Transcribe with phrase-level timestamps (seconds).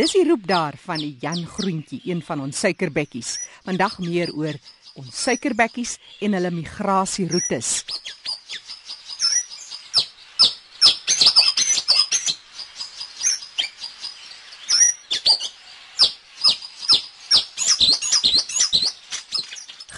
[0.00, 3.34] Dis die roep daar van die Jan Groentjie, een van ons suikerbekkies.
[3.66, 4.56] Vandag meer oor
[4.96, 7.72] ons suikerbekkies en hulle migrasieroetes.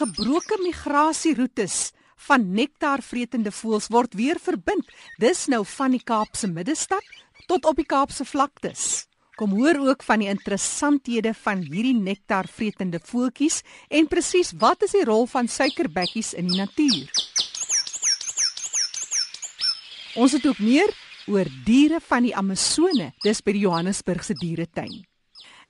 [0.01, 1.79] Gebroke migrasieroetes
[2.27, 4.91] van nektarvretende voëls word weer verbind.
[5.23, 7.15] Dis nou van die Kaapse middestad
[7.47, 8.92] tot op die Kaapse vlaktes.
[9.43, 13.57] Kom hoor ook van die interessanthede van hierdie nektarvretende voeltjies
[13.91, 17.09] en presies wat is die rol van suikerbekkies in die natuur.
[20.15, 20.95] Ons het ook meer
[21.27, 25.03] oor diere van die Amazone, dis by die Johannesburgse dieretuin.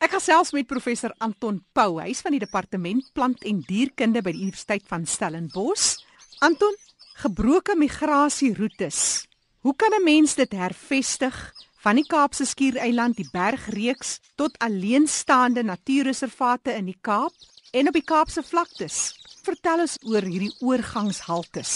[0.04, 4.36] Ek gesels met professor Anton Pau, hy is van die departement plant en dierkunde by
[4.36, 5.96] die Universiteit van Stellenbosch.
[6.44, 6.76] Anton,
[7.24, 9.24] gebroke migrasieroetes.
[9.64, 11.40] Hoe kan 'n mens dit hervestig
[11.82, 17.34] van die Kaapse Skiereiland, die Bergreeks tot alleenstaande natuurreservate in die Kaap
[17.74, 18.98] en op die Kaapse vlaktes?
[19.42, 21.72] Vertel ons oor hierdie oorgangshaltes.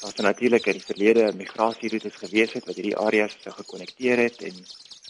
[0.00, 4.38] Daar was natuurlik in die verlede migrasieroutes gewees het wat hierdie areas sou gekonnekteer het
[4.46, 4.62] en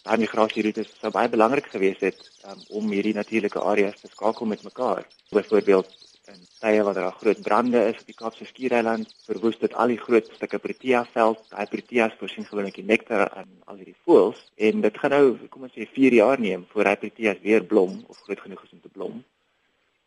[0.06, 4.64] daai migrasieroutes sou baie belangrik gewees het um, om hierdie natuurlike areas te skakel met
[4.64, 5.04] mekaar.
[5.30, 5.92] Byvoorbeeld
[6.32, 9.98] in tye wanneer daar groot brande is op die Kaapse Skiereiland, verwoes dit al die
[10.00, 11.42] groot stukke protea veld.
[11.52, 15.66] Daai proteas voorsien gewoonlik die nektar aan al hierdie voëls en dit gaan nou, kom
[15.68, 18.80] ons sê 4 jaar neem voor daai proteas weer blom of groot genoeg is om
[18.80, 19.22] te blom.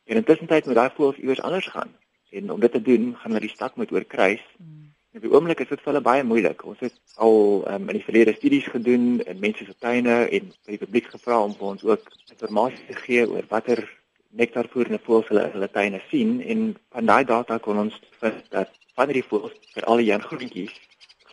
[0.06, 1.92] En intussen tyd moet daai voëls iewers anders gaan.
[2.34, 4.42] En om dit te doen, gaan hulle die stad moet oorkruis.
[4.58, 4.84] Hmm.
[5.14, 6.64] En op die oomblik is dit vir hulle baie moeilik.
[6.66, 7.36] Ons het al
[7.70, 11.38] um, in die verlede studies gedoen in mense se tuine en by die publiek gevra
[11.46, 13.84] om vir ons ook inligting te gee oor watter
[14.40, 19.10] nektarvoerende voëls hulle hulle tuine sien en van daai data kon ons vind dat van
[19.12, 20.74] hierdie voëls vir al die jonggroentjies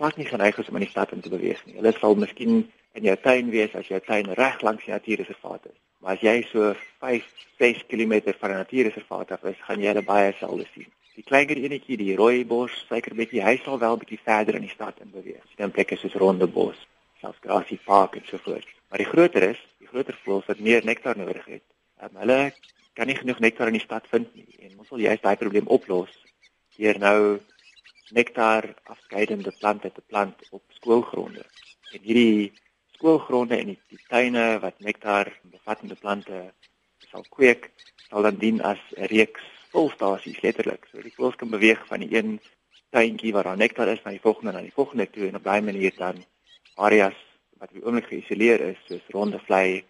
[0.01, 1.77] glad nie geneig is om in die stad in te beweeg nie.
[1.77, 2.63] Hulle sal miskien
[2.97, 5.77] in jou tuin wees as jou tuin reg langs die natuurreservaat is.
[6.01, 6.71] Maar as jy so
[7.05, 7.27] 5,
[7.61, 10.89] 6 km van 'n natuurreservaat af is, gaan jy hulle baie selde sien.
[11.15, 14.97] Die kleiner enetjie, die rooibos, seker bietjie, hy sal wel bietjie verder in die stad
[15.05, 15.45] in beweeg.
[15.57, 16.79] Dit is plekke soos Rondebos,
[17.21, 18.69] selfs Grassy Park en so voort.
[18.89, 21.67] Maar die groter is, die groter voëls wat meer nektar nodig het,
[22.03, 22.53] um, hulle
[23.01, 25.69] kan nie genoeg nektar in die stad vind nie en ons wil juist daai probleem
[25.73, 26.11] oplos
[26.77, 27.21] deur nou
[28.13, 31.47] nektar afskeidende plante te plant op skoolgronde.
[31.95, 32.51] En hierdie
[32.99, 36.43] skoolgronde en die, die tuine wat nektar bevattende plante
[37.09, 37.71] sal kweek,
[38.11, 40.85] sal dan dien as 'n reeks volstasies letterlik.
[40.91, 42.37] So die voëls kan beweeg van die een
[42.93, 45.63] tuintjie waar daar nektar is na die volgende na die volgende toe en op daai
[45.63, 46.21] manier dan
[46.77, 47.17] areas
[47.57, 49.85] wat op die oomblik geïsoleer is soos ronde vlei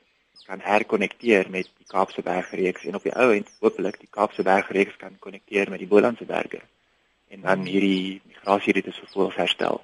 [0.47, 4.97] kan herkonnekteer met die Kaapse Bergreeks en op die ou end hopelik die Kaapse Bergreeks
[4.97, 6.63] kan konnekteer met die Bolandse berge
[7.31, 9.81] en dan hierdie migrasieroutes vervolg herstel.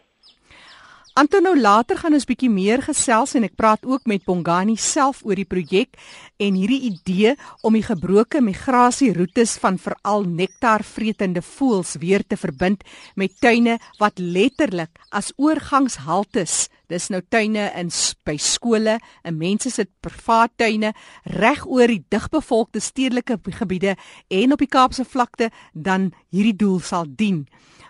[1.17, 5.39] Antonou later gaan ons bietjie meer gesels en ek praat ook met Bongani self oor
[5.39, 5.94] die projek
[6.37, 7.33] en hierdie idee
[7.65, 12.84] om die gebroke migrasieroutes van veral nektarvretende voëls weer te verbind
[13.17, 17.91] met tuine wat letterlik as oorgangshaltes dis nou tuine in
[18.25, 20.93] by skole en mense se privaat tuine
[21.25, 23.97] reg oor die digbevolkte stedelike gebiede
[24.29, 27.47] en op die Kaapse vlakte dan hierdie doel sal dien.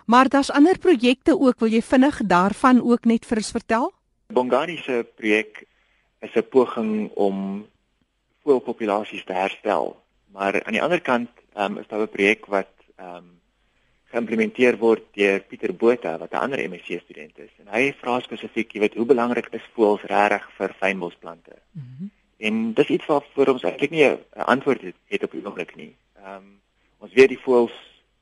[0.07, 3.89] Maar daar's ander projekte ook, wil jy vinnig daarvan ook net vir ons vertel?
[4.33, 5.65] Bongani se projek
[6.21, 7.67] is 'n poging om
[8.43, 9.95] voëlpopulasies te herstel.
[10.31, 13.36] Maar aan die ander kant um, is daar 'n projek wat ehm um,
[14.11, 17.51] geïmplementeer word deur Pieter Botha wat 'n ander MSc student is.
[17.59, 21.55] En hy vra spesifiek, jy weet, hoe belangrik is voëls regtig vir fynbosplante?
[21.71, 22.11] Mm -hmm.
[22.37, 25.75] En dis iets wat vir ons eintlik nie 'n antwoord het, het op die oomblik
[25.75, 25.95] nie.
[26.21, 26.59] Ehm um,
[26.97, 27.73] ons weet die voëls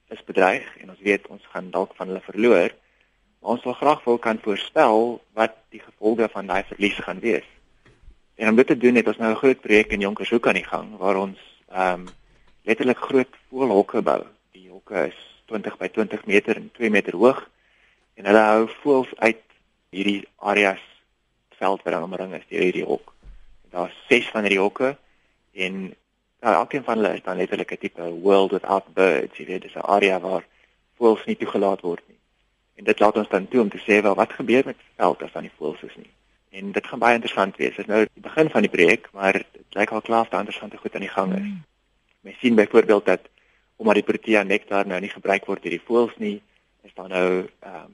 [0.07, 2.71] is bedreig en ons weet ons gaan dalk van hulle verloor.
[3.39, 7.47] Maar ons wil graag wil kan voorspel wat die gevolge van daai verlies gaan wees.
[8.35, 10.71] En om dit te doen het ons nou 'n groot projek in Jonkershoek aan die
[10.73, 12.05] gang waar ons ehm um,
[12.63, 14.23] letterlik groot voëlhokke bou.
[14.51, 17.49] Die hokke is 20 by 20 meter en 2 meter hoog
[18.15, 19.43] en hulle hou voëls uit
[19.89, 20.81] hierdie areas
[21.59, 23.13] veld wat dan omring is deur hierdie hok.
[23.71, 24.97] Daar's 6 van hierdie hokke
[25.53, 25.93] en
[26.45, 29.75] Ja, elkeen van hulle is dan letterlik 'n tipe world without birds, jy weet, dis
[29.75, 30.45] 'n area waar
[30.97, 32.17] voëls nie toegelaat word nie.
[32.75, 35.31] En dit laat ons dan toe om te sê wel wat gebeur met veld as
[35.31, 36.11] dan die voëls is nie.
[36.49, 37.75] En dit gaan baie interessant wees.
[37.75, 40.77] Dit is nou die begin van die projek, maar dit lyk al klaar dat interessante
[40.77, 41.39] goed aan die gang is.
[41.39, 41.63] Mm.
[42.21, 43.21] Mens sien byvoorbeeld dat
[43.75, 46.41] omdat die protea nektar nou nie gebruik word deur die voëls nie,
[46.83, 47.93] is daar nou ehm um,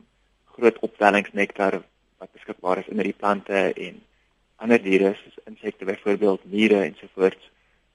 [0.51, 1.79] groot optellings nektar
[2.19, 4.01] wat beskikbaar is in die plante en
[4.61, 7.47] ander diere soos insekte byvoorbeeld mure ensovoorts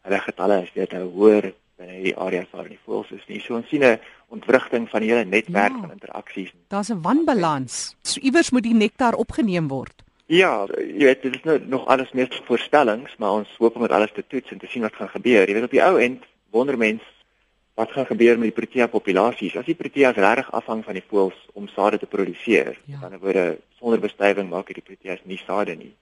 [0.06, 3.40] hulle getalle is dit nou hoër binne hierdie areas waar die voëls is nie.
[3.44, 3.98] So ons sien 'n
[4.32, 6.52] ontwrigting van die hele netwerk ja, van interaksies.
[6.68, 7.96] Daar's 'n wanbalans.
[8.02, 10.02] So iewers moet die nektar opgeneem word.
[10.26, 13.90] Ja, jy weet dit is nou nog alles meer voorstellings, maar ons hoop om dit
[13.90, 15.46] alles te toets en te sien wat gaan gebeur.
[15.48, 17.02] Jy weet op die ou end wonder mens
[17.76, 21.36] wat gaan gebeur met die protea populasies as die proteas regtig afhang van die voëls
[21.60, 22.78] om sade te produseer.
[22.88, 23.02] Ja.
[23.02, 25.92] Dan word sonder bestuiving maak die proteas nie sade nie.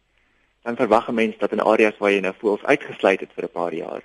[0.63, 3.57] Dan verwag 'n mens dat in areas waar jy nou voëls uitgesluit het vir 'n
[3.59, 4.03] paar jaar,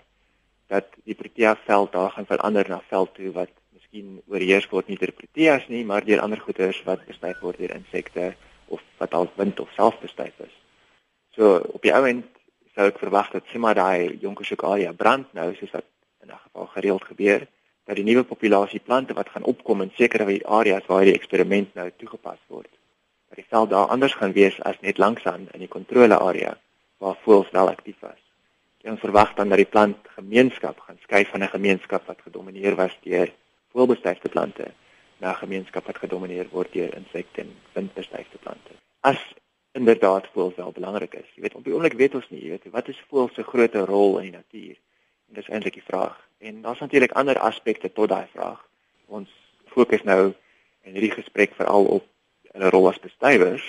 [0.67, 4.97] dat die protea veld daar gaan verander na veld toe wat miskien oorheers word nie
[4.97, 8.35] deur proteas nie, maar deur ander goeters wat bestuif word deur insekte
[8.67, 10.55] of wat al wind of self bestuif is.
[11.29, 12.25] So op die ouend
[12.75, 15.85] sou ek verwag dat sima daai jonkersoekaria brand nou soos wat
[16.23, 17.47] in 'n geval gereeld gebeur
[17.89, 21.89] dat die nuwe populasie plante wat gaan opkom in sekere areas waar die eksperiment nou
[21.97, 22.69] toegepas word
[23.29, 26.57] dat die veld daar anders gaan wees as net langsaan in die kontrole area
[26.97, 28.19] waar voëls wel aktief was.
[28.83, 33.33] Jy verwag dan dat die plantgemeenskap gaan skuif van 'n gemeenskap wat gedomeineer was deur
[33.71, 34.71] voëlbestuifde plante
[35.17, 38.71] na gemeenskap wat gedomeineer word deur insekte en windbestuifde plante.
[38.99, 39.21] As
[39.71, 41.29] inderdaad voëls wel belangrik is.
[41.35, 43.75] Jy weet op die oomblik weet ons nie, jy weet wat is voëls se groot
[43.75, 44.75] rol in die natuur?
[45.27, 46.28] En dis eintlik die vraag.
[46.39, 48.59] En daar's natuurlik ander aspekte tot daai vraag.
[49.05, 49.29] Ons
[49.65, 50.33] fokus nou
[50.87, 52.05] in hierdie gesprek veral op
[52.53, 53.65] hulle rol as bestuivers,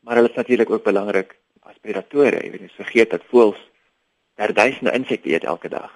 [0.00, 2.40] maar hulle is natuurlik ook belangrik as predatore.
[2.40, 3.60] Jy weet, ons vergeet dat voëls
[4.40, 5.92] derduisende insekte eet elke dag.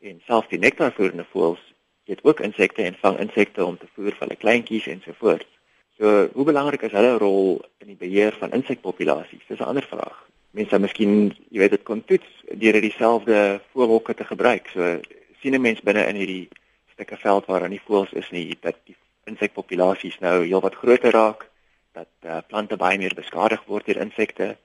[0.00, 1.62] En selfs die nektarvoerende voëls
[2.04, 5.48] eet ook insekte en vang insekte om te voer vir hulle kleintjies en so voort.
[5.96, 9.44] So, hoe belangrik is hulle rol in die beheer van insekpopulasies?
[9.48, 10.28] Dis 'n ander vraag.
[10.50, 12.28] Mense miskien, jy weet dit kon toets
[12.60, 14.68] deur dieselfde voëlhokke te gebruik.
[14.74, 15.00] So,
[15.42, 16.48] sien 'n mens binne in hierdie
[16.92, 18.96] stukke veld waar daar nie voëls is nie, dat die
[19.26, 21.48] insekpopulasies nou heelwat groter raak,
[21.92, 24.56] dat uh, plante baie meer beskadig word deur insekte.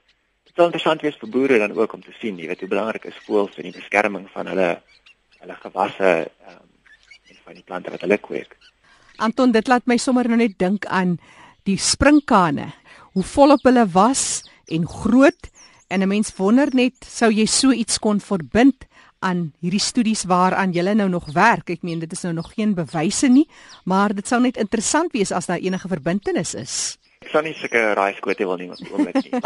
[0.48, 3.06] Dit sal interessant wees vir boere dan ook om te sien, jy weet hoe belangrik
[3.06, 4.70] is voëls in die beskerming van hulle
[5.38, 6.12] hulle gewasse
[6.50, 6.66] um,
[7.46, 8.56] van die plante wat hulle kweek.
[9.22, 11.18] Anton, dit laat my sommer nou net dink aan
[11.70, 12.72] die sprinkane.
[13.14, 15.50] Hoe volop hulle was en groot
[15.88, 18.87] en 'n mens wonder net sou jy so iets kon verbind
[19.20, 21.70] aan hierdie studies waaraan jy nou nog werk.
[21.70, 23.48] Ek meen dit is nou nog geen bewyse nie,
[23.86, 26.98] maar dit sou net interessant wees as daar enige verbintenis is.
[27.26, 29.42] Ek sal nie seker raaiskote wil nie oomblik nie.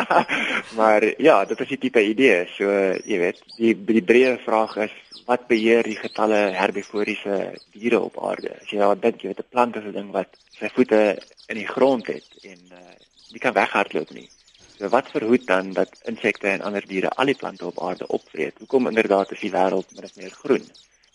[0.80, 2.46] maar ja, dit is 'n tipe idee.
[2.56, 2.66] So
[3.04, 4.94] jy weet, die die breë vraag is
[5.26, 8.58] wat beheer die getalle herbivoriese diere op aarde?
[8.60, 11.18] As jy daar dink, jy weet 'n plant is 'n ding wat sy voete
[11.48, 12.94] in die grond het en uh
[13.32, 14.28] nie kan weghardloop nie.
[14.78, 18.58] Wat verhoed dan dat insekte en ander diere al die plante op aarde opvreet?
[18.58, 20.64] Hoekom inderdaad is die wêreld of meer groen?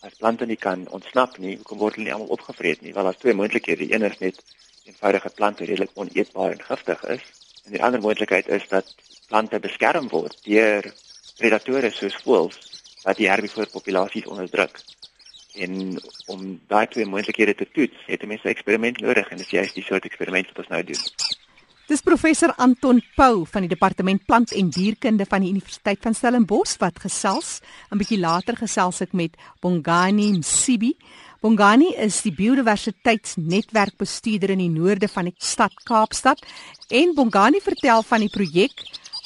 [0.00, 2.92] As plante nie kan ontsnap nie, hoekom word hulle nie almal opgevreet nie?
[2.92, 3.86] Wel, daar's twee moontlikhede.
[3.86, 4.40] Die een is net
[4.84, 7.22] eenvoudige plante redelik oneetbaar en giftig is.
[7.64, 8.94] En die ander moontlikheid is dat
[9.28, 10.88] plante beskerm word deur
[11.38, 12.58] predatore soos voëls
[13.04, 14.82] wat die herbivore populasies onderdruk.
[15.54, 19.74] En om daai twee moontlikhede te toets, het mense 'n eksperiment nodig en dis juist
[19.74, 21.02] die soort eksperiment wat ons nou doen.
[21.92, 26.80] Dis professor Anton Pau van die departement plant en dierkunde van die Universiteit van Stellenbosch
[26.80, 27.60] wat gesels.
[27.92, 30.96] 'n Bietjie later gesels ek met Bongani Msibi.
[31.42, 36.40] Bongani is die biodiversiteitsnetwerkbestuurder in die noorde van die stad Kaapstad
[36.88, 38.72] en Bongani vertel van die projek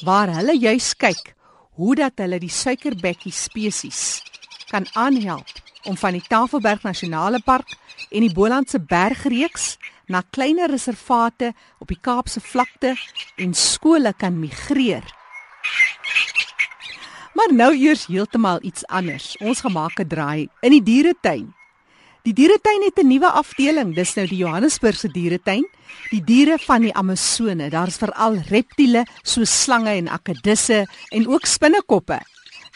[0.03, 1.35] waar hulle juis kyk
[1.79, 4.21] hoe dat hulle die suikerbekkie spesies
[4.67, 5.47] kan aanhelp
[5.85, 7.77] om van die Tafelberg Nasionale Park
[8.11, 12.95] en die Bolandse Bergreeks na kleiner reservate op die Kaapse vlakte
[13.37, 15.03] en skole kan migreer.
[17.37, 19.35] Maar nou eers heeltemal iets anders.
[19.37, 21.53] Ons gemaak 'n draai in die dieretuin.
[22.23, 25.67] Die dieretuin het 'n nuwe afdeling, dis nou die Johannesburgse dieretuin.
[26.09, 32.19] Die diere van die Amazone, daar's veral reptiele soos slange en akedisse en ook spinnekoppe.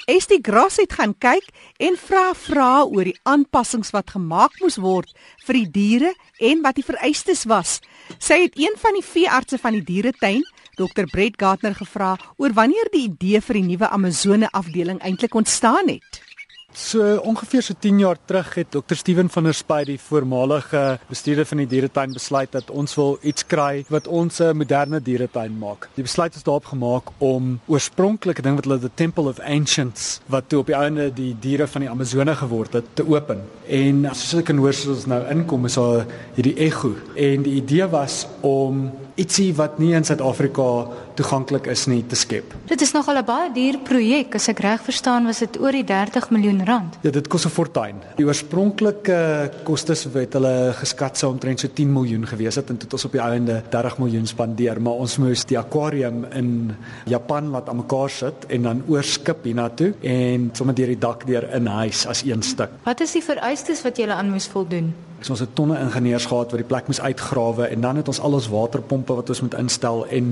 [0.10, 5.12] Estie Gras het gaan kyk en vra vrae oor die aanpassings wat gemaak moes word
[5.46, 7.80] vir die diere en wat die vereistes was.
[8.18, 10.42] Sy het een van die veeartse van die dieretuin,
[10.80, 11.06] Dr.
[11.12, 16.22] Brett Gardner gevra oor wanneer die idee vir die nuwe Amazone afdeling eintlik ontstaan het.
[16.74, 21.46] So ongeveer so 10 jaar terug het Dr Steven van der Spy die voormalige bestuurder
[21.46, 25.90] van die dieretuin besluit dat ons wil iets kry wat ons 'n moderne dieretuin maak.
[25.96, 30.50] Die besluit is daarop gemaak om oorspronklike ding wat hulle the Temple of Ancients wat
[30.50, 33.42] toe op die einde die diere van die Amazone geword het te open.
[33.68, 37.56] En soos ek kan hoor soos ons nou inkom is daar hierdie ego en die
[37.56, 40.88] idee was om ietsie wat nie in Suid-Afrika
[41.22, 42.56] toeganklik is nie te skep.
[42.70, 45.84] Dit is nogal 'n baie duur projek, as ek reg verstaan was dit oor die
[45.84, 46.98] 30 miljoen rand.
[47.02, 47.96] Ja, dit kos 'n fortuin.
[48.18, 52.84] Die oorspronklike kostes het hulle geskat sou omtrent so 10 miljoen gewees het en dit
[52.84, 56.76] het ons op die einde 30 miljoen spandeer, maar ons moes die akwarium in
[57.06, 61.54] Japan laat aan mekaar sit en dan oorskip hiernatoe en sommer deur die dak deur
[61.54, 62.70] in huis as een stuk.
[62.84, 64.94] Wat is die vereistes wat jy aan moes voldoen?
[65.22, 68.20] So ons het tonne ingenieurs gehad wat die plek moes uitgrawe en dan het ons
[68.26, 70.32] al ons waterpompe wat ons moet instel en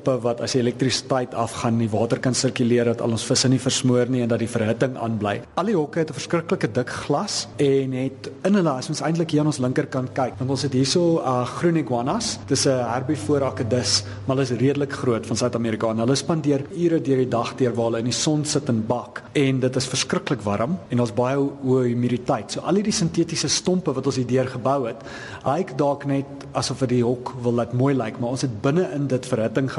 [0.00, 3.60] noodpompe wat as die elektrisiteit afgaan, die water kan sirkuleer dat al ons visse nie
[3.60, 5.40] versmoor nie en dat die verhitting aanbly.
[5.56, 9.30] Al die hokke het 'n verskriklike dik glas en het in hulle as ons eintlik
[9.30, 12.38] hier aan ons linkerkant kyk, want ons het hierso 'n uh, groen iguanas.
[12.46, 17.00] Dis 'n herbivore akedus, maar hulle is redelik groot van Suid-Amerika en hulle spandeer ure
[17.00, 19.86] deur die dag deur waar hulle in die son sit en bak en dit is
[19.86, 22.52] verskriklik warm en daar's baie hoë humiditeit.
[22.52, 24.96] So al hierdie sintetiese stompe wat ons hier deur gebou het,
[25.44, 28.88] hyk dalk net asof dit die hok wil laat mooi lyk, maar ons het binne
[28.94, 29.70] in dit verhitting.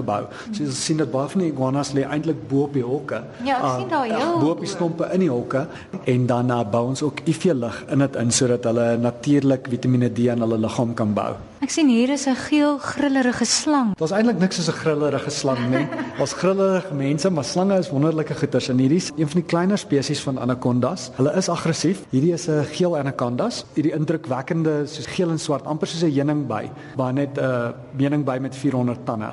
[0.52, 3.24] So jy sien dat baie van die iguanas lê eintlik bo op die hokke.
[3.44, 5.68] Ja, ek sien daar uh, heel bo op die stompe in die hokke
[6.06, 10.10] en dan uh, bou ons ook UV lig in dit in sodat hulle natuurlik Vitamiene
[10.10, 11.32] D in hulle liggaam kan bou.
[11.62, 13.94] Ek sien hier is 'n geel grillerige slang.
[13.98, 15.86] Daar's eintlik niks soos 'n grillerige slang nie.
[16.18, 19.78] Daar's grillerige mense, maar slange is wonderlike goeters en hierdie is een van die kleiner
[19.78, 21.12] spesies van anacondas.
[21.16, 22.02] Hulle is aggressief.
[22.10, 23.66] Hierdie is 'n geel anacondas.
[23.74, 28.38] Hierdie indrukwekkende soos geel en swart, amper soos 'n heuningby, maar net 'n uh, meuningby
[28.42, 29.30] met 400 tande.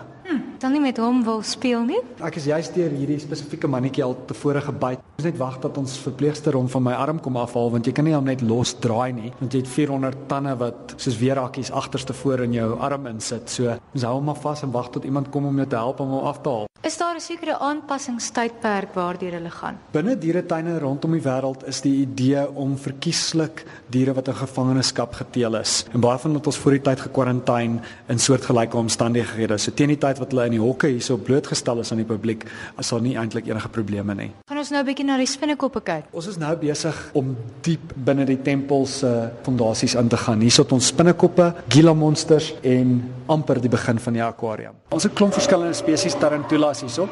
[0.59, 2.01] Dan nie met hom wil speel nie.
[2.19, 5.05] Ek is juist deur hierdie spesifieke mannetjie al tevore gebyt.
[5.19, 8.07] Ons net wag dat ons verpleegster hom van my arm kom afhaal want jy kan
[8.07, 12.15] nie hom net los draai nie want jy het 400 tande wat soos weerhakkies agterste
[12.23, 13.51] voor in jou arm insit.
[13.51, 16.03] So ons hou hom maar vas en wag tot iemand kom om jou te help
[16.03, 16.69] om hom af te haal.
[16.87, 19.79] Is daar 'n sekere aanpassingstydperk waardeur hulle gaan?
[19.91, 25.57] Binne dieretuine rondom die wêreld is die idee om verkieslik diere wat in gevangenskap geteel
[25.57, 25.85] is.
[25.93, 29.59] En baie van hulle het ons voor die tyd gekwarantyne in soortgelyke omstandighede.
[29.59, 32.47] So teen die tyd wat hulle in die hokke hierso blootgestel is aan die publiek,
[32.81, 34.31] is daar nie eintlik enige probleme nie.
[34.49, 36.05] Gaan ons nou 'n bietjie na die spinnekoppe kyk.
[36.13, 40.41] Ons is nou besig om diep binne die tempel se fondasies in te gaan.
[40.41, 44.75] Hier sit ons spinnekoppe, Gila monsters en amper die begin van die akwarium.
[44.91, 47.09] Ons het klomp verskillende spesies tarantulas hierso.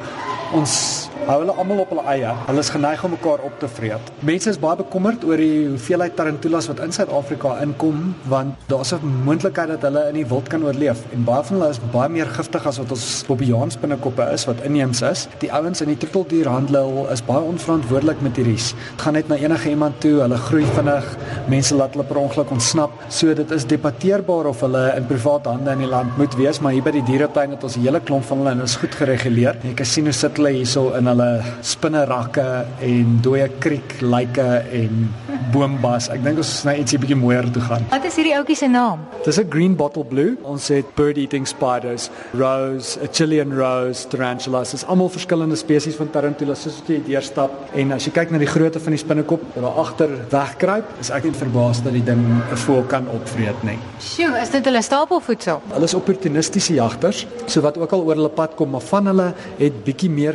[0.52, 2.32] Ons hou hulle almal op hulle eie.
[2.46, 4.10] Hulle is geneig om mekaar op te vreet.
[4.28, 9.12] Mense is baie bekommerd oor die hoeveelheid tarantulas wat in Suid-Afrika inkom want daar's 'n
[9.24, 12.26] moontlikheid dat hulle in die wild kan oorleef en baie van hulle is baie meer
[12.26, 15.28] giftig as wat ons bobbejaansbinnekoppe is wat inheems is.
[15.38, 18.56] Die ouens in die troeteldierhandel is baie onverantwoordelik met hierdie.
[18.56, 21.16] Dit gaan net na enige iemand toe, hulle groei vinnig,
[21.48, 22.90] mense laat hulle per ongeluk ontsnap.
[23.08, 26.72] So dit is debatteerbaar of hulle in privaat hande in die land moet wees, maar
[26.72, 29.56] hier by die dieretuin het ons 'n hele klomp van hulle en is goed gereguleer.
[29.74, 32.46] Kan sien hoe sit hulle hierso in hulle spinnerakke
[32.86, 34.48] en dooie kriek lyke
[34.80, 35.06] en
[35.52, 36.08] boombas.
[36.12, 37.86] Ek dink ons is nou ietsie bietjie mooier toe gaan.
[37.90, 39.04] Wat is hierdie ouetjie se naam?
[39.24, 40.36] Dis 'n green bottle blue.
[40.42, 44.70] Ons het bird eating spiders, rose, a Chilean rose, tarantulas.
[44.70, 48.38] Dis almal verskillende spesies van tarantulas soos wat jy deurstap en as jy kyk na
[48.38, 52.04] die grootte van die spinnekop wat daar agter wegkruip, is ek net verbaas dat die
[52.04, 52.22] ding
[52.52, 53.76] 'n voël kan opvreet, nê.
[53.76, 53.78] Nee.
[54.00, 55.60] Sjoe, is dit hulle stapelvoedsel?
[55.72, 59.34] Hulle is opportunistiese jagters, so wat ook al oor hulle pad kom, maar van hulle
[59.58, 60.34] het bietjie meer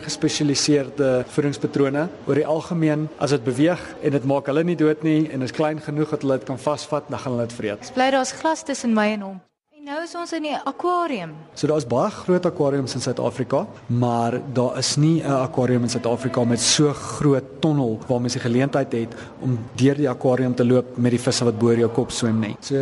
[0.62, 2.08] gespesialiseerde voedingspatrone.
[2.28, 5.54] Oor die algemeen, as dit beweeg en dit maak hulle nie dood nie en is
[5.56, 7.94] klein genoeg dat hulle dit kan vasvat, dan gaan hulle dit vreet.
[7.96, 9.40] Bly daar's glas tussen my en hom.
[9.82, 11.32] En nou is ons in die akwarium.
[11.58, 16.44] So daar's baie groot akwariums in Suid-Afrika, maar daar is nie 'n akwarium in Suid-Afrika
[16.44, 20.98] met so groot tonnel waar mens die geleentheid het om deur die akwarium te loop
[20.98, 22.56] met die visse wat bo jou kop swem nie.
[22.60, 22.76] So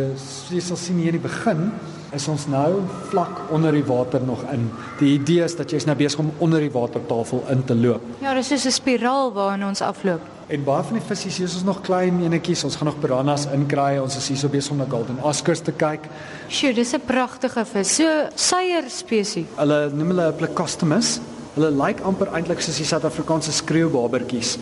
[0.50, 1.72] jy sal sien hier in die begin
[2.12, 4.70] is ons nou vlak onder die water nog in.
[4.98, 8.02] Die idee is dat jy's nou besig om onder die watertafel in te loop.
[8.20, 10.20] Ja, dis soos 'n spiraal waarin ons afloop.
[10.46, 12.64] En baie van die visse hier is ons nog klein enetjies.
[12.64, 13.98] Ons gaan nog piranhas inkry.
[13.98, 16.08] Ons is hier so besig om na golden oscars te kyk.
[16.48, 17.94] Sjoe, dis 'n pragtige vis.
[17.94, 19.46] So suier spesies.
[19.56, 21.20] Hulle noem hulle plecostomus.
[21.56, 24.52] Hulle lyk amper eintlik soos die Suid-Afrikaanse skreeubabertjies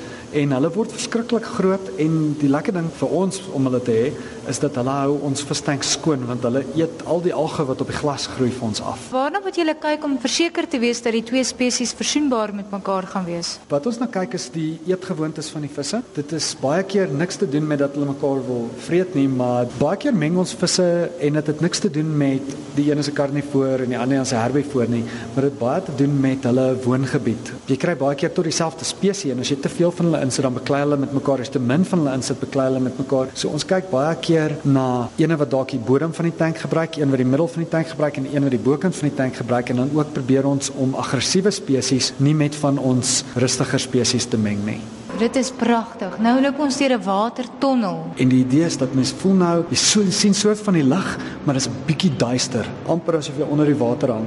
[0.40, 4.06] en hulle word verskriklik groot en die lekker ding vir ons om hulle te hê
[4.48, 7.90] is dat hulle hou ons vistank skoon want hulle eet al die alge wat op
[7.92, 9.02] die glas groei vir ons af.
[9.12, 13.04] Waarna moet jy kyk om verseker te wees dat die twee spesies versoenbaar met mekaar
[13.12, 13.58] gaan wees?
[13.68, 16.00] Wat ons nou kyk is die eetgewoontes van die visse.
[16.16, 19.68] Dit is baie keer niks te doen met dat hulle mekaar wil vreet nie, maar
[19.76, 20.88] baie keer meng ons visse
[21.20, 24.22] en dit het niks te doen met die een is 'n karnivoor en die ander
[24.22, 25.04] is 'n herbivoor nie,
[25.34, 27.52] maar dit baie te doen met hulle woongebied.
[27.70, 30.46] Jy kry baie keer tot dieselfde spesies en as jy te veel van hulle insit
[30.46, 33.32] dan beklei hulle met mekaar, as te min van hulle insit beklei hulle met mekaar.
[33.38, 34.86] So ons kyk baie keer na
[35.20, 37.72] ene wat dalk die bodem van die tank gebruik, een wat die middel van die
[37.76, 40.48] tank gebruik en een wat die bokant van die tank gebruik en dan ook probeer
[40.48, 44.80] ons om aggressiewe spesies nie met van ons rustiger spesies te meng nie.
[45.18, 46.12] Dit is pragtig.
[46.22, 48.06] Nou loop ons deur 'n watertonnel.
[48.16, 51.18] En die idee is dat mens voel nou, jy so, sien soort van die lig,
[51.44, 54.26] maar dit is 'n bietjie duister, amper asof jy onder die water hang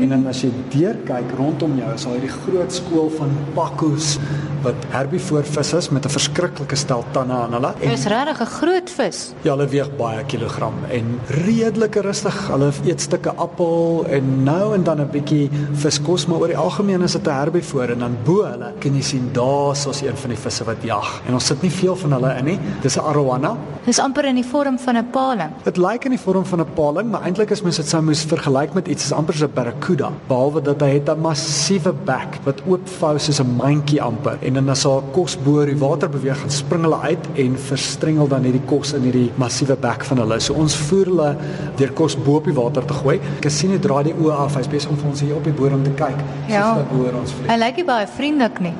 [0.00, 4.16] En dan as jy deur kyk rondom jou, is daar hierdie groot skool van pakkoes
[4.62, 7.72] wat herbivore is met 'n verskriklike stel tande aan hulle.
[7.80, 9.32] Dit is regtig 'n groot vis.
[9.42, 12.48] Ja, hulle weeg baie kilogram en redelike rustig.
[12.48, 17.02] Hulle eet stukke appel en nou en dan 'n bietjie viskos, maar oor die algemeen
[17.02, 20.30] is dit 'n herbivore en dan bo hulle kan jy sien daar's ons een van
[20.32, 21.08] die visse wat jag.
[21.28, 22.58] En ons sit nie veel van hulle in nie.
[22.82, 23.56] Dis 'n arowana.
[23.84, 25.50] Dis amper in die vorm van 'n paling.
[25.64, 28.24] Dit lyk in die vorm van 'n paling, maar eintlik is mens dit sou moes
[28.24, 32.38] vergelyk met iets is amper so 'n barracuda, behalwe dat hy het 'n massiewe bek
[32.44, 34.38] wat oopvou soos 'n mandjie amper.
[34.40, 38.28] En dan as haar kos bo die water beweeg, gaan spring hulle uit en verstrengel
[38.28, 40.40] dan hierdie kos in hierdie massiewe bek van hulle.
[40.40, 41.36] So ons voer hulle
[41.76, 43.20] deur kos bo op die water te gooi.
[43.42, 44.56] Hy draai die oë af.
[44.56, 46.18] Hy's besig om vir ons hier op die bodem te kyk.
[46.48, 46.74] Ja.
[46.74, 47.50] So boor ons vlieg.
[47.50, 48.74] Hy lyk nie baie vriendelik nie.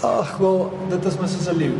[0.00, 1.74] Ag, wel, dit is mos soos 'n leeu.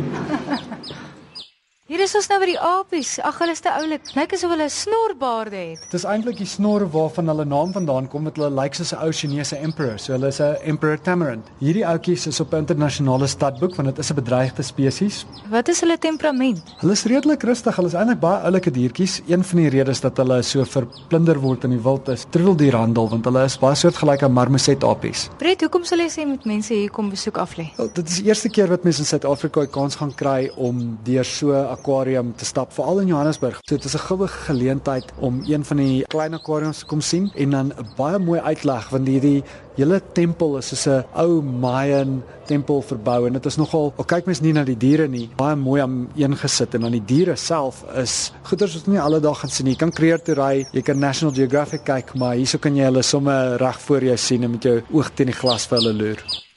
[1.89, 3.15] Hier is ons nou by die apies.
[3.25, 4.11] Ag, hulle is te oulik.
[4.13, 5.85] Lyk asof hulle snorbaarde het.
[5.89, 9.09] Dis eintlik die snorre waarvan hulle naam vandaan kom met hulle lyk soos 'n ou
[9.11, 9.97] Chinese emperor.
[9.97, 11.41] So hulle is 'n emperor tamarin.
[11.59, 15.25] Hierdie ouetjies is op 'n internasionale stadboek want dit is 'n bedreigde spesies.
[15.49, 16.61] Wat is hulle temperament?
[16.77, 17.75] Hulle is redelik rustig.
[17.75, 19.21] Hulle is eintlik baie oulike diertjies.
[19.27, 23.25] Een van die redes dat hulle so verplunder word in die wild is troeteldierhandel want
[23.25, 25.29] hulle is baie soortgelyk aan marmoset apies.
[25.39, 27.71] Bret, hoekom sal jy sê moet mense hier kom besoek af lê?
[27.77, 30.99] Wel, dit is die eerste keer wat mense in Suid-Afrika 'n kans gaan kry om
[31.03, 33.61] deur so 'n aquarium te stap, veral in Johannesburg.
[33.63, 37.31] So dit is 'n goue geleentheid om een van die klein aquariums te kom sien
[37.35, 39.43] en dan 'n baie mooi uitleg want hierdie
[39.77, 44.25] hele tempel is soos 'n ou Mayan tempel verbou en dit is nogal, al kyk
[44.25, 47.35] mens nie na die diere nie, baie mooi aan een gesit en dan die diere
[47.35, 49.73] self is goeders wat jy nie alledag gaan sien nie.
[49.73, 53.03] Jy kan kreer toe ry, jy kan National Geographic kyk, maar hierso kan jy hulle
[53.03, 56.48] sommer reg voor jou sien en met jou oog teen die glas vir hulle loer.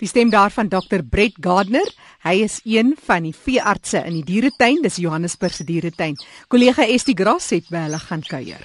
[0.00, 1.86] Die stem daarvan Dr Brett Gardner.
[2.24, 6.16] Hy is een van die veeartse in die dieretuin, dis Johannesburg se dieretuin.
[6.48, 8.64] Kollega Estie Gras het by hulle gaan kuier.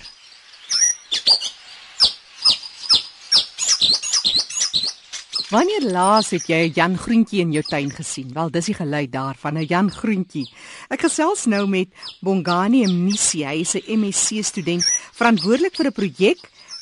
[5.49, 8.33] Wanneer laas het jy 'n Jan Groentjie in jou tuin gesien?
[8.33, 10.47] Wel, dis die geluid daarvan 'n Jan Groentjie.
[10.89, 11.89] Ek gesels nou met
[12.21, 16.39] Bongani Mnisi, hy is 'n MSc student verantwoordelik vir 'n projek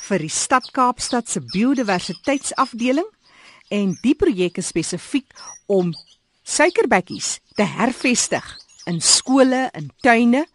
[0.07, 3.07] vir die Stad Kaapstad se biodiversiteitsafdeling
[3.73, 5.33] en die projek is spesifiek
[5.67, 5.91] om
[6.47, 8.45] suikerbekkies te hervestig
[8.87, 10.45] in skole, in tuine,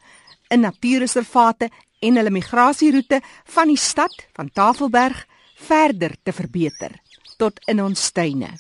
[0.53, 1.69] in natuurreservate
[2.03, 3.21] en hulle migrasieroete
[3.55, 5.27] van die stad van Tafelberg
[5.69, 6.97] verder te verbeter
[7.39, 8.51] tot in ons tuine.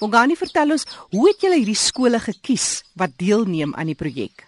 [0.00, 4.46] Bongani vertel ons, hoe het julle hierdie skole gekies wat deelneem aan die projek?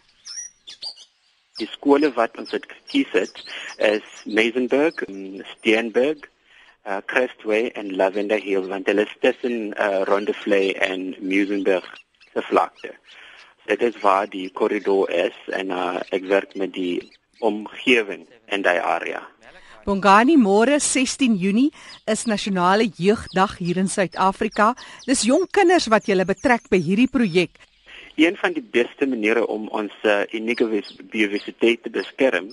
[1.60, 3.42] Die skole wat ons het gekies het
[3.92, 5.02] is Maisenberg,
[5.56, 6.24] Steenberg,
[6.86, 11.86] uh, Crestway en Lavender Hill want hulle is tussen uh, Rondevlei en Musenberg
[12.32, 12.94] se vlakte.
[13.66, 18.80] Dit is waar die korridor is en uh, ek werk met die omgewing in daai
[18.80, 19.22] area.
[19.82, 21.72] Bongani môre 16 Junie
[22.06, 24.72] is nasionale jeugdag hier in Suid-Afrika.
[25.06, 27.50] Dis jong kinders wat jy betrek by hierdie projek.
[28.14, 32.52] Een van die beste maniere om ons uh, unieke biodiversiteit te beskerm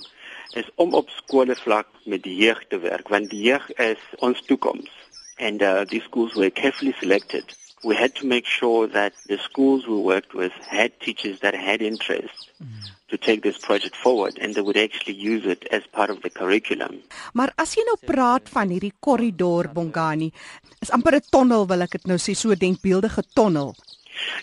[0.54, 4.42] is om op skole vlak met die jeug te werk want die jeug is ons
[4.42, 4.90] toekoms.
[5.38, 7.56] And uh, these schools were carefully selected.
[7.82, 11.80] We had to make sure that the schools we worked with had teachers that had
[11.80, 12.50] interest.
[12.62, 16.22] Mm to take this project forward and they would actually use it as part of
[16.22, 17.02] the curriculum.
[17.34, 20.30] Maar as jy nou praat van hierdie korridor Bongani,
[20.80, 23.74] is amper 'n tonnel wil ek dit nou sê, so denkbeeldige tonnel.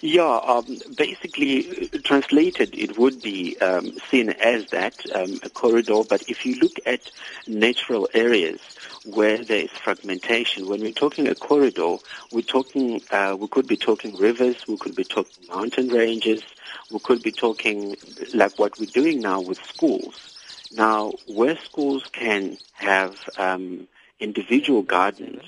[0.02, 6.04] Yeah, um, basically translated, it would be um, seen as that um, a corridor.
[6.08, 7.10] But if you look at
[7.48, 8.60] natural areas
[9.06, 11.98] where there is fragmentation, when we're talking a corridor,
[12.32, 16.44] we're talking, uh, we could be talking rivers, we could be talking mountain ranges,
[16.92, 17.96] we could be talking
[18.34, 20.34] like what we're doing now with schools.
[20.76, 23.88] Now, where schools can have um,
[24.20, 25.44] individual gardens,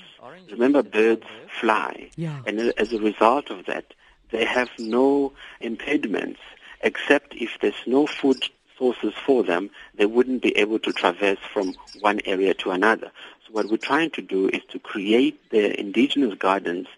[0.50, 1.26] remember birds
[1.60, 2.40] fly, yeah.
[2.46, 3.92] and as a result of that,
[4.30, 6.40] they have no impediments
[6.82, 8.42] except if there's no food
[8.78, 13.12] sources for them, they wouldn't be able to traverse from one area to another.
[13.46, 16.88] So what we're trying to do is to create the indigenous gardens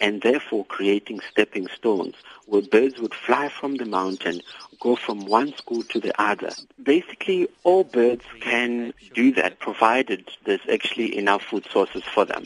[0.00, 2.14] and therefore creating stepping stones
[2.46, 4.40] where birds would fly from the mountain,
[4.80, 6.50] go from one school to the other.
[6.82, 12.44] Basically, all birds can do that provided there's actually enough food sources for them.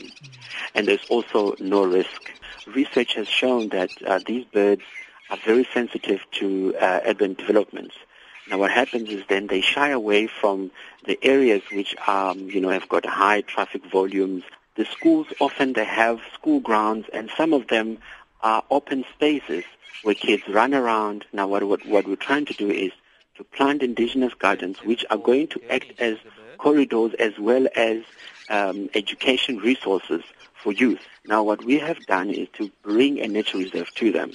[0.75, 2.31] And there's also no risk.
[2.67, 4.83] Research has shown that uh, these birds
[5.29, 7.95] are very sensitive to uh, urban developments.
[8.49, 10.71] Now what happens is then they shy away from
[11.05, 14.43] the areas which um, you know have got high traffic volumes.
[14.75, 17.97] The schools often they have school grounds and some of them
[18.41, 19.63] are open spaces
[20.03, 21.25] where kids run around.
[21.31, 22.91] Now what what, what we're trying to do is
[23.37, 26.17] to plant indigenous gardens which are going to act as
[26.57, 28.03] corridors as well as
[28.49, 30.23] um, education resources
[30.61, 31.03] for youth.
[31.23, 34.31] Now what we have done is to bring a nature reserve to them.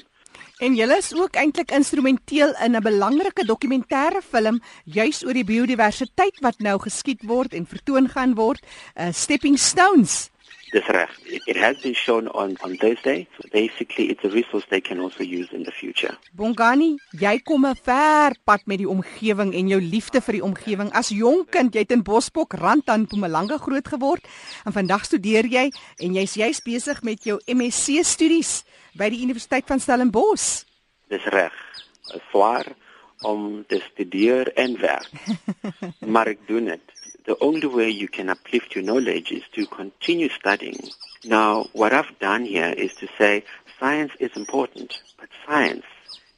[0.57, 6.41] En julle is ook eintlik instrumenteel in 'n belangrike dokumentêre film juis oor die biodiversiteit
[6.41, 10.31] wat nou geskied word en vertoon gaan word, uh, Stepping Stones.
[10.73, 11.11] Dis reg.
[11.47, 13.29] It has been shown on on Thursday.
[13.39, 16.19] So basically it's a resource they can also use in the future.
[16.35, 20.91] Bongani, jy kom 'n ver pad met die omgewing en jou liefde vir die omgewing.
[20.93, 24.27] As jong kind, jy het in Bosbok rand aan Mpumalanga groot geword
[24.65, 29.67] en vandag studeer jy en jy's juis besig met jou MSc studies by die Universiteit
[29.67, 30.65] van Stellenbosch.
[31.09, 31.55] Dis reg.
[32.31, 32.67] Swaar
[33.23, 35.11] om te studeer en werk.
[36.13, 36.96] maar ek doen dit.
[37.27, 40.79] The only way you can uplift your knowledge is to continue studying.
[41.25, 43.45] Now, what I've done here is to say
[43.81, 45.85] science is important, but science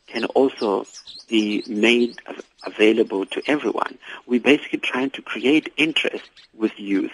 [0.06, 0.86] can also
[1.28, 2.16] be made
[2.64, 3.98] available to everyone.
[4.26, 6.24] We're basically trying to create interest
[6.56, 7.12] with youth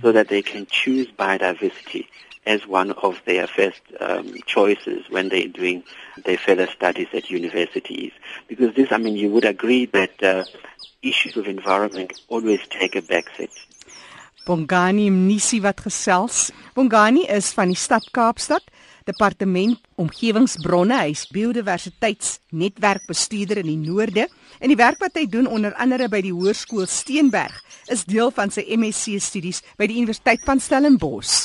[0.00, 2.06] so that they can choose biodiversity
[2.46, 5.84] as one of their first um, choices when they're doing
[6.24, 8.12] their further studies at universities.
[8.48, 10.44] Because this, I mean, you would agree that uh,
[11.02, 13.50] issues of environment always take a backseat.
[14.46, 16.50] Bongani Mnisi wat gesels.
[16.74, 18.62] Bongani is van die stad Kaapstad,
[19.04, 24.28] departement omgewingsbronne, hy's biodiversiteitsnetwerkbestuurder in die noorde
[24.60, 28.52] en die werk wat hy doen onder andere by die hoërskool Steenberg is deel van
[28.54, 31.44] sy MSc studies by die Universiteit van Stellenbosch.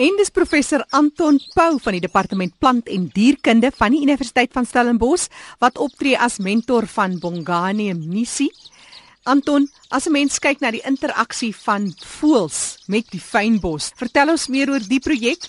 [0.00, 4.64] En dis professor Anton Pau van die departement plant en dierkunde van die Universiteit van
[4.64, 5.26] Stellenbosch
[5.60, 8.46] wat optree as mentor van Bongani Mnisi.
[9.28, 14.48] Anton, as 'n mens kyk na die interaksie van voëls met die fynbos, vertel ons
[14.48, 15.44] meer oor die projek.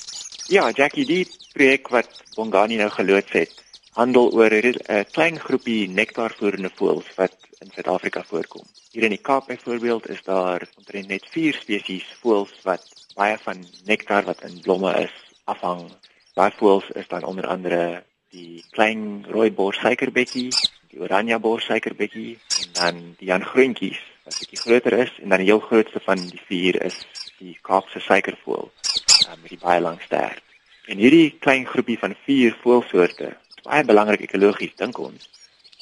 [0.48, 3.52] Ja, Jackie, die projek wat Bongani nou geloods het,
[3.96, 8.68] handel oor 'n klein groepie nektarvoerende voëls wat in Suid-Afrika voorkom.
[8.92, 13.66] Hier in die Kaap byvoorbeeld is daar omtrent net 4 spesies voëls wat baie van
[13.86, 15.88] nektar wat in blomme is afhang.
[16.36, 20.50] Daai voëls is dan onder andere die klein rooibos suikerbekkie,
[20.92, 25.50] die oranje borssuikerbekkie en dan die Jan Groentjies wat bietjie groter is en dan die
[25.50, 26.98] heel grootste van die vier is
[27.40, 30.44] die Kaapse suikervoël uh, met die baie lang stert.
[30.92, 35.30] En hierdie klein groepie van vier voëlsoorte is baie belangrik ekologies dink ons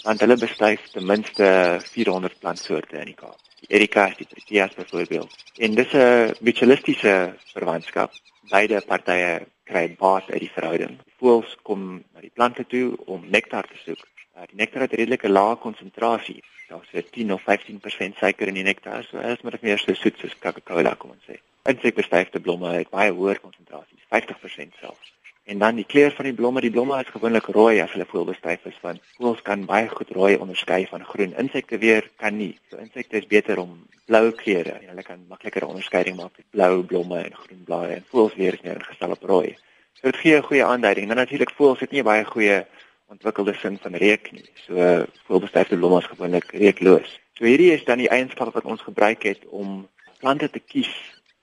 [0.05, 1.47] want hulle bestuif ten minste
[1.89, 3.48] 400 plantsoorte in die Kaap.
[3.59, 5.35] Die Erika, die Proteas byvoorbeeld.
[5.57, 8.11] En dis 'n mutualistiese verwantskap.
[8.49, 10.97] Beide partye kry baat uit die verhouding.
[11.19, 14.07] Voëls kom na die plante toe om nektar te soek
[14.39, 16.37] Uh, die nektar het redelike lae konsentrasie.
[16.69, 20.19] Daar's so 10 of 15% suiker in die nektar, so is maar meer so soet
[20.21, 21.35] soos Coca-Cola kom ons sê.
[21.67, 25.11] Insekbestuifde blomme het baie hoër konsentrasies, 50% selfs.
[25.49, 28.65] En dan die kleur van die blomme, die blomme is gewoonlik rooi as hulle voelbestuif
[28.69, 31.33] is want voels kan baie goed rooi onderskei van groen.
[31.41, 32.51] Insekte weer kan nie.
[32.69, 33.71] So insekte is beter om
[34.05, 38.05] blou kleure en hulle kan makliker onderskeiding maak tussen blou blomme en groen blare en
[38.11, 39.55] voels weer is meer gestel op rooi.
[39.97, 41.07] So dit gee 'n goeie aanduiding.
[41.07, 42.65] Dan natuurlik voels het nie baie goeie
[43.07, 44.45] ontwikkelde sin van reuk nie.
[44.67, 47.19] So voorbestuifde blomme is gewoonlik reukloos.
[47.33, 49.87] So hierdie is dan die eienskap wat ons gebruik het om
[50.19, 50.93] plante te kies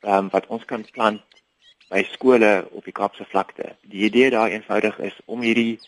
[0.02, 1.22] um, wat ons kan plant
[1.92, 3.76] by skole op die Kaapse vlakte.
[3.82, 5.78] Die idee daar eenvoudig is om hierdie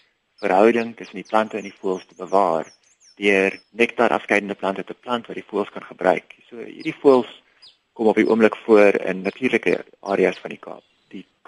[0.42, 2.70] verhouding tussen die plante en die voëls te bewaar
[3.18, 6.36] deur nektar afskeidende plante te plant wat die voëls kan gebruik.
[6.50, 7.30] So hierdie voëls
[7.98, 10.84] kom op die oomblik voor in natuurlike areas van die Kaap.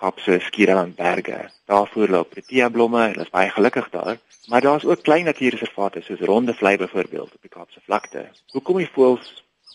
[0.01, 1.51] Kaapse Skiereilandberge.
[1.69, 4.17] Daarvoor loop protea blomme hulle is baie gelukkig daar.
[4.49, 8.23] Maar daar's ook klein natuurreservate soos Ronde Vlei byvoorbeeld op die Kaapse vlakte.
[8.55, 9.29] Hoekom die voëls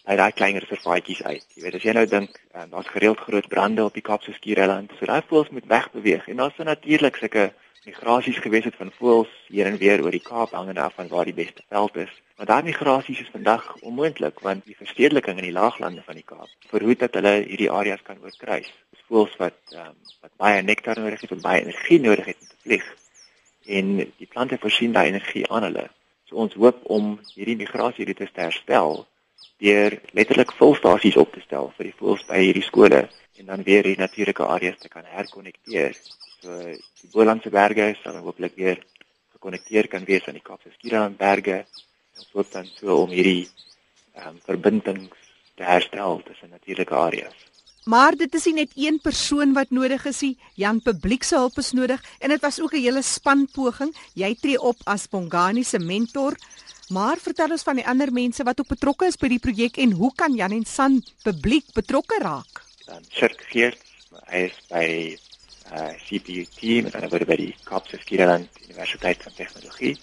[0.05, 1.45] uit daai klein reservaatjies uit?
[1.55, 4.93] Jy weet as jy nou dink, uh, daar's gereeld groot brande op die Kaapse Skiereiland,
[4.97, 7.51] so daai voëls moet wegbeweeg en daar's natuurlik sulke
[7.85, 11.29] migrasies gewees het van voëls hier en weer oor die Kaap hangende af van waar
[11.29, 12.13] die beste veld is.
[12.37, 16.49] Maar daai migrasies is vandag onmoontlik want die verstedeliking in die laaglande van die Kaap
[16.73, 18.71] verhoed dat hulle hierdie areas kan oorkruis
[19.09, 22.61] voëls wat um, wat baie nektar nodig het en baie energie nodig het om te
[22.63, 22.85] vlieg.
[23.65, 25.87] En die plante voorsien daai energie aan hulle.
[26.29, 29.05] So ons hoop om hierdie migrasieroutes te herstel
[29.63, 33.05] deur letterlik volstasies op te stel vir die voëls by hierdie skole
[33.39, 35.95] en dan weer die natuurlike areas te kan herkonnekteer.
[36.41, 36.59] So
[37.01, 38.81] die Bolandse berge sal hopelik weer
[39.35, 41.63] gekonnekteer kan wees aan die Kaapse Skiereilandberge.
[42.19, 43.47] Ons hoop dan so om hierdie
[44.15, 47.35] ehm um, verbindings te herstel tussen natuurlike areas.
[47.85, 50.37] Maar dit is nie net een persoon wat nodig is nie.
[50.57, 53.93] Jan publiek se hulp is nodig en dit was ook 'n hele span poging.
[54.13, 56.35] Jy tree op as Bongani se mentor.
[56.89, 59.91] Maar vertel ons van die ander mense wat ook betrokke is by die projek en
[59.91, 62.61] hoe kan Jan en San publiek betrokke raak?
[62.85, 63.81] Dan Sirk Geert,
[64.29, 65.17] hy is by
[65.73, 69.97] uh CPUT met ander woorde by die Kaapse Skiereiland Universiteit van Tegnologie.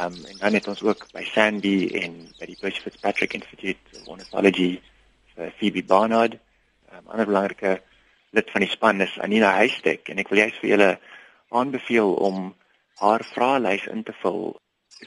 [0.00, 4.08] Um, en dan het ons ook by Sandy en by die Percy Fitzpatrick Institute of
[4.08, 4.80] Ornithology
[5.34, 6.38] vir Phoebe Barnard.
[6.90, 7.80] Um, ander belangrike
[8.34, 10.90] lid van die span is Anina Heistek en ek wil juist vir julle
[11.54, 12.48] aanbeveel om
[12.98, 14.56] haar vraelys in te vul.